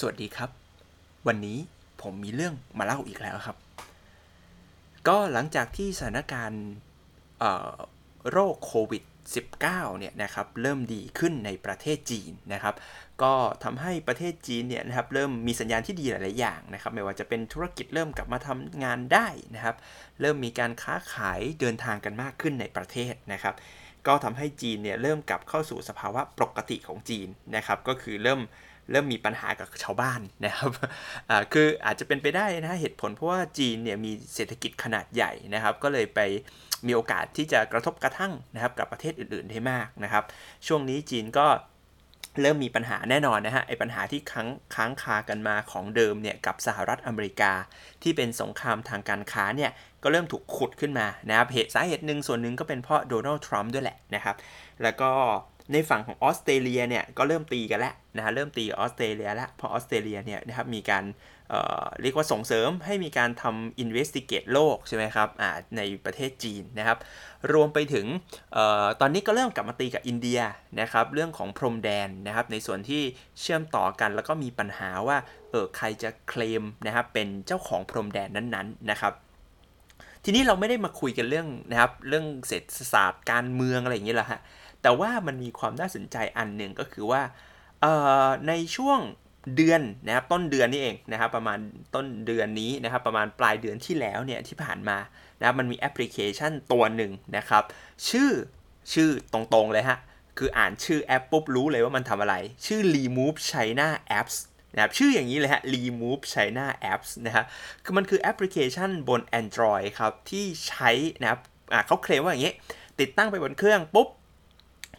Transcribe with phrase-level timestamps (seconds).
[0.00, 0.50] สวัสดีครับ
[1.26, 1.58] วันนี้
[2.02, 3.56] ผมมีเรื่องมาเล่าอีกแล้วครับ
[5.08, 6.64] ก็หลังจากที่สถานการณ์
[8.30, 9.02] โรคโควิด
[9.54, 9.60] 19
[9.98, 12.74] เนี่ยนะครับเริ่มดีขึ้นในประเทศจีนนะครับ
[13.22, 13.32] ก็
[13.64, 19.76] ทำให้ประเทศจีนเนี่ยนะครับเริ่มมีสัญญาณที่ดีหลาย ๆ อย่างนะครับ ไม่ว่าจะเป็นธุรกิจเริ่มกลับมาทำงานได้นะครับ
[20.20, 23.54] เริ่มมีการค้าขายเดินทางกันมากขึ้นในประเทศนะครับ
[24.06, 28.42] ก็ทำให้จีนเนี่ยเริ่มกลับเข้าสู่สภาวะปกติของจีนนะครับ ก็คือเริ่ม
[28.90, 30.70] เริ่มมีปัญหากับชาวบ้านนะครับ
[31.52, 36.20] คืออาจจะเป็นไปได้นะเหตุผลเพราะว่าจีนเนี่ยมีเศรษฐกิจขนาดใหญ่นะครับ ก็เลยไป
[36.86, 40.24] มีโอกาสที่จะกระทบกระทั่งนะครับกับประเทศอื่นๆได้มากนะครับ
[40.66, 41.46] ช่วงนี้จีนก็
[42.42, 47.52] เริ่มมีปัญหาแน่นอนนะฮะไอ้ปัญหาที่ค้างค้างคากันมาของเดิมเนี่ยกับสหรัฐอเมริกา
[48.02, 49.70] ที่เป็นสงครามทางการค้าเนี่ย
[50.02, 54.36] ก็เริ่มถูกขุดขึ้นมานะครับเหตุสาเหตุหนึ่งส่วนหนึ่งก็เป็นเพราะโดนัลด์ทรัมป์ด้วยแหละนะครับ
[54.82, 55.10] แล้วก็
[55.72, 61.04] ในฝั่งของออสเตรเลียเนี่ยก็เริ่มตีกันแล้วนะฮะเริ่มตีออสเตรเลียแล้วเพราะออสเตรเลียเนี่ยนะครับมีการ
[61.50, 65.28] เเรียกว่าส่งเสริมให้มีการทำ investigate โลกใช่ไหมครับ
[65.76, 66.98] ในประเทศจีนนะครับ
[67.52, 68.06] รวมไปถึง
[68.56, 70.40] ออตอนนี้ก็เริ่มกลับมาตีกับอินเดีย
[70.80, 73.02] นะครับ เรื่องของพรมแดนนะครับ ในส่วนที่
[73.40, 75.16] เชื่อมต่อกันแล้วก็มีปัญหาว่า
[75.50, 79.12] เออใครจะเคลมนะครับเป็นเจ้าของพรมแดนนั้นๆนะครับ
[80.24, 84.40] ทีนี้เราไม่ได้มาคุยกันเรื่องนะครับเรื่องเศรษฐศาสตร์การเมืองอะไรอย่างเงี้ยหรอฮะ
[84.82, 87.22] แต่ว่ามันมีความน่าสนใจอันหนึ่งก็คือว่า
[88.48, 89.00] ในช่วง
[89.56, 91.58] เดือนนะครับต้นเดือนนี่เองนะครับประมาณ
[91.94, 94.98] ต้นเดือนนี้นะครับประมาณปลายเดือนที่แล้วเนี่ยที่ผ่านมา
[95.38, 97.62] นะครับมันมีแอปพลิเคชันตัวหนึ่งนะครับ
[98.08, 98.30] ชื่อ
[98.92, 99.98] ชื่อตรงๆเลยฮะ
[100.38, 102.34] คืออ่านชื่อแอปปุ๊บรู้เลยว่ามันทำอะไร
[102.66, 104.36] ชื่อ remove China apps
[104.74, 107.44] นะครับชื่ออย่างนี้เลยฮะ remove China apps นะฮะ
[107.84, 111.40] คือมันคือแอปพลิเคชันบน Android ครับ ที่ใช้นะครับ
[111.86, 112.54] เขาเคลมว่าอย่างนี้
[113.00, 114.08] ติดตั้งไปบนเครื่องปุ๊บ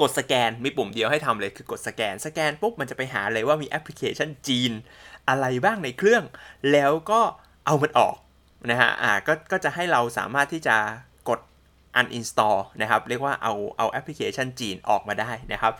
[0.00, 4.72] กดสแกนมีปุ่มเดียวให้ทำเลยคือกดสแกน สแกนปุ๊บมันจะไปหาเลยว่ามีแอปพลิเคชันจีน
[5.28, 6.24] อะไรบ้างในเครื่อง
[6.72, 7.20] แล้วก็
[7.66, 8.16] เอามันออก
[8.70, 10.76] นะฮะอ่าก็ก็จะให้เราสามารถที่จะ
[11.28, 11.40] กด
[12.00, 15.72] uninstall นะครับ เรียกว่าเอาเอาแอปพลิเคชันจีนออกมาได้นะครับ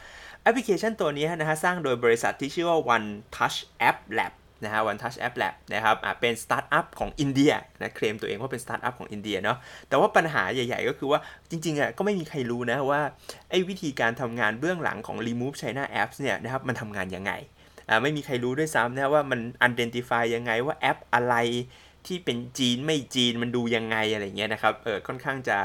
[0.42, 3.58] แอปพลิเคชันตัวนี้นะฮะสร้างโดยบริษัทที่ชื่อว่า One Touch
[3.88, 4.32] App Lab
[4.62, 11.20] นะฮะ One Touch App Lab นะครับอ่าเป็นสตาร์ทอัพของอินเดียนะเคลมตัวเองว่าเป็นสตาร์ทอัพของอินเดียเนาะแต่ว่าปัญหาใหญ่ ๆ ก็คือว่า
[11.50, 13.00] จริงๆอะก็ไม่มีใครรู้นะว่า
[13.50, 17.32] ไอ้วิธีการทำงานเบื้องหลังของ Remove China Apps เนี่ยนะครับมันทำงานยังไง
[17.88, 21.34] อ่าไม่มีใครรู้ด้วยซ้ำนะว่ามัน identify ยังไงว่าแอปอะไร
[22.06, 25.56] ที่เป็นจีนไม่จีนมันดูยังไงอะไรเงี้ยนะครับเออค่อนข้างจะ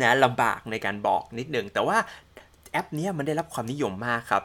[0.00, 1.98] นะลำบากในการบอกนิดหนึ่งแต่ว่า
[2.72, 4.44] แอปนี้มันได้รับความนิยมมากครับ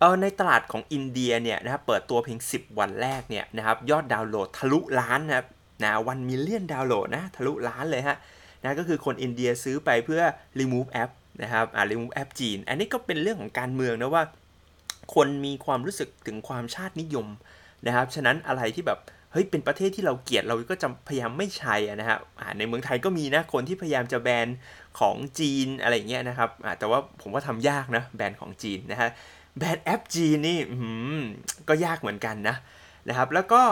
[0.00, 5.46] เออในตลาดของอินเดียเนี่ยนะครับเปิดตัวเพียง 10 วันแรกเนี่ยนะครับยอดดาวน์โหลดทะลุล้านนะครับ
[5.82, 8.16] นะวันมิลเลียนดาวน์โหลดนะทะลุล้านเลยฮะ
[8.62, 10.22] นะก็คือคนอินเดียซื้อไปเพื่อ
[10.60, 11.10] remove app
[11.42, 14.24] นะครับอ่า remove app จีน อันนี้ก็เป็นเรื่องของการเมืองนะว่า
[15.14, 17.26] คนมีความรู้สึกถึงความชาตินิยม
[17.86, 18.98] นะครับฉะนั้นอะไรที่แบบ
[19.32, 22.20] เฮ้ยเป็นประเทศที่เราเกลียดเราก็จะพยายามไม่ใช้นะครับ
[22.58, 24.48] ในเมืองไทยก็มีนะคนที่พยายามจะแบน
[25.00, 29.10] ของจีนอะไรเงี้ยนะครับแต่ว่าผมว่าทำยากนะแบนของจีนนะฮะ
[29.58, 30.58] แบนแอปจีนี่
[31.68, 32.56] ก็ยากเหมือนกันนะ
[33.08, 33.62] นะครับ แล้วก็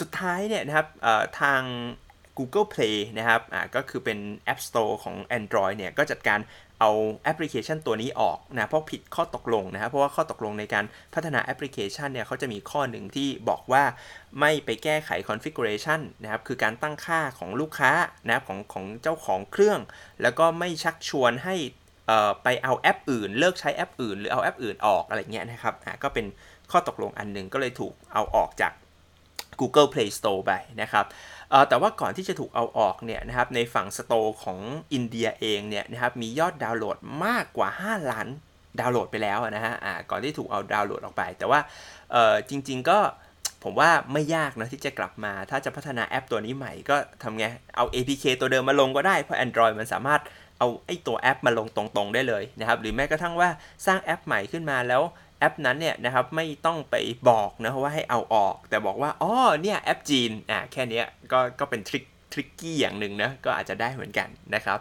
[0.00, 0.88] สุดท้ายเนี่ยนะครับ
[1.40, 1.62] ทาง
[2.38, 3.40] Google Play นะครับ
[3.74, 4.18] ก็คือเป็น
[4.52, 6.40] App Store ของ Android เนี่ยก็จัดการ
[6.80, 6.92] เอา
[7.24, 10.84] แอปพลิเคชันตัวนี้ออกนะเพราะผิดข้อตกลงนะครับเพราะว่าข้อตกลงในการ
[11.14, 13.84] พัฒนาแอปพลิเคชันเนี่ยเขาจะมีข้อหนึ่งที่บอกว่า
[14.40, 17.92] ไม่ไปแก้ไข configuration นะครับคือการตั้งค่าของลูกค้า
[18.26, 19.80] นะครับของของเจ้าของเครื่อง
[20.22, 21.56] แล้วก็ไม่ชักชวนให้
[22.42, 26.26] ไปเอาแอปอื่น เลิกใช้แอปอื่น หรือเอาแอปอื่นออกอะไรเงี้ยนะครับก็เป็น
[26.70, 28.72] ข้อตกลงอันหนึ่งก็เลยถูกเอาออกจาก
[29.60, 30.52] Google Play Store ไป
[30.82, 31.04] นะครับ
[31.68, 34.58] แต่ว่าก่อนที่จะถูกเอาออกเนี่ยนะครับในฝั่งสโตร์ของ
[34.92, 38.28] อินเดียเองเนี่ยนะครับมียอดดาวน์โหลดมากกว่า 5 ล้าน
[38.80, 39.74] ดาวน์โหลดไปแล้วนะฮะ
[40.10, 41.60] ก่อนที่ถูกเอาดาวน์โหลดออกไป แต่ว่า
[42.50, 42.98] จริง ๆ ก็
[43.64, 47.44] ผมว่าไม่ยากนะที่จะกลับมา ถ้าจะพัฒนาแอปตัวนี้ใหม่ก็ทำไง
[47.76, 50.20] เอา APK ตัวเดิมมาลงก็ได้ เพราะ Android มันสามารถ
[50.58, 53.48] เอาไอ้ตัวแอปมาลงตรงๆได้เลยนะครับหรือแม้กระทั่งว่า
[53.86, 55.02] สร้างแอปใหม่ขึ้นมาแล้ว
[55.38, 56.94] แอปนั้นเนี่ยนะครับไม่ต้องไป
[57.28, 61.02] บอกนะว่าให้เอาออก แต่บอกว่าอ๋อเนี่ยแอปจีนอ่าแค่นี้
[61.32, 64.78] ก็ก็เป็นทริคทริกกี้อย่างหนึ่งนะก็อาจจะได้เหมือนกันนะครับ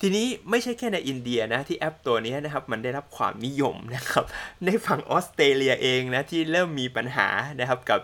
[0.00, 4.24] ทีนี้ไม่ใช่แค่ในอินเดียนะที่แอปตัวนี้นะครับมันได้รับความนิยมนะครับ
[4.64, 7.28] ในฝั่งออสเตรเลียเองนะที่เริ่มมีปัญหา
[7.60, 8.00] นะครับกับ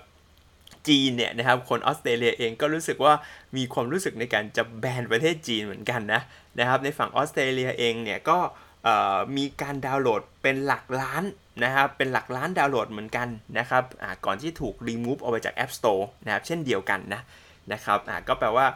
[0.88, 3.14] จีนเนี่ยนะครับคนออสเตรเลียเองก็รู้สึกว่า
[3.56, 6.20] มีความรู้สึกในการจะแบนประเทศจีนเหมือนกันนะ
[6.58, 8.38] นะครับในฝั่งออสเตรเลียเองเนี่ยก็
[9.36, 11.24] มีการดาวน์โหลดเป็นหลักล้าน
[11.64, 13.28] นะครับเป็นหลักล้านดาวน์โหลดเหมือนกัน
[13.58, 13.84] นะครับ
[14.26, 17.22] ก่อนที่ถูกรีมูฟออกไปจาก App Store นะครับเช่นเดียวกันนะ
[17.72, 18.66] นะครับก็แปลว่า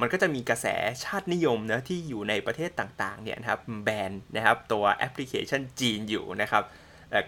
[0.00, 0.66] มันก็จะมีกระแส
[1.04, 6.62] ชาตินิยมนะที่อยู่ในประเทศต่างๆเนี่ยนะครับแบนนะครับตัวแอปพลิเคชันจีนอยู่นะครับ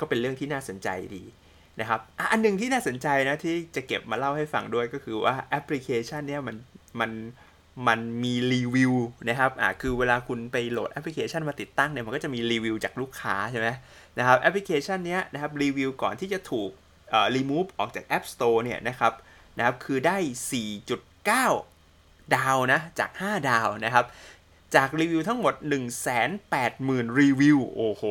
[0.00, 1.24] ก็เป็นเรื่องที่น่าสนใจดี
[1.80, 2.00] นะครับ
[2.30, 6.56] อันหนึ่งที่น่าสนใจนะที่จะเก็บมาเล่าให้ฟังด้วยก็คือว่าแอปพลิเคชันเนี้ยมัน
[7.00, 7.10] มัน
[7.88, 8.92] มันมีรีวิว
[9.28, 13.68] นะครับอ่าคือเวลาคุณไปโหลดแอปพลิเคชันมาติดตั้งเนี่ยมันก็จะมีรีวิวจากลูกค้าใช่ไหม
[14.18, 16.70] นะครับแอปพลิเคชันเนี้ยนะครับรีวิวก่อนที่จะถูก
[17.10, 19.12] เอ่อรีมูฟออกจาก App Store เนี่ยนะครับ
[19.56, 20.16] นะครับคือได้
[21.46, 24.04] 4.9 ดาวนะจาก 5 ดาวนะครับ
[24.76, 25.54] จากรีวิวทั้งหมด
[26.36, 28.02] 180,000 รีวิว โอ้โห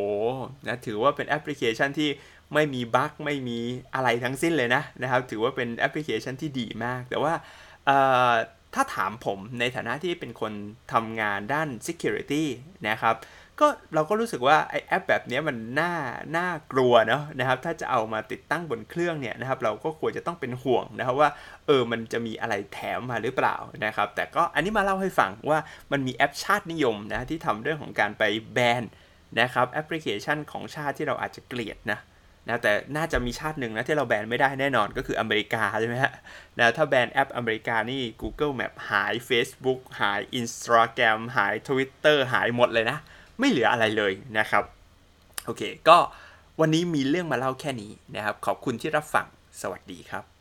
[0.68, 2.10] นะถือว่าเป็นแอปพลิเคชันที่
[2.54, 3.60] ไม่มีบั๊กไม่มี
[3.96, 7.34] อะไรทั้งสิ้นเลยนะนะครับ ถือว่าเป็นแอปพลิเคชันที่ดีมาก แต่ว่า
[8.76, 10.54] ถ้าถามผมในฐานะที่เป็นคน
[10.94, 12.44] ทำงานด้าน Security
[12.90, 13.16] นะครับ
[13.60, 15.94] ก็เราก็รู้สึกว่าไอแอปแบบนี้มันน่า
[16.38, 21.30] น่ากลัวเนาะนะครับ ถ้าจะเอามาติดตั้งบนเครื่องเนี่ยนะครับ เราก็ควรจะต้องเป็นห่วงนะครับว่า
[21.66, 23.56] เออมันจะมีอะไรแถมมาหรือเปล่า
[23.86, 25.60] นะครับ แต่ก็อันนี้มาเล่าให้ฟังว่า
[25.92, 28.24] มันมีแอปชาตินิยมนะที่ทำเรื่องของการไป
[28.54, 28.84] แบน
[29.42, 32.00] นะครับแอปพลิเคชันของชาติที่เราอาจจะเกลียดนะ
[32.50, 36.14] นะแต่น่าจะมีชาติหนึ่งนะที่เราแบนไม่ได้แน่นอนก็คืออเมริกาใช่ไหมฮะ
[36.60, 42.98] นะถ้าแบนแอปอเมริกานี่ Google Map หาย Facebook หาย Instagram หาย Twitter หายหมดเลยนะ
[43.40, 44.64] ไม่เหลืออะไรเลยนะครับ
[45.46, 45.98] โอเค ก็
[46.60, 49.26] วันนี้มีเรื่องมาเล่าแค่นี้นะครับ ขอบคุณที่รับฟัง
[49.62, 50.39] สวัสดีครับ